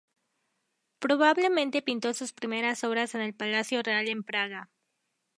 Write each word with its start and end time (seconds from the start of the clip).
Probablemente 0.97 1.83
pintó 1.83 2.11
sus 2.15 2.33
primeras 2.33 2.83
obras 2.83 3.13
en 3.13 3.21
el 3.21 3.35
palacio 3.35 3.83
real 3.83 4.07
en 4.07 4.23
Praga. 4.23 4.71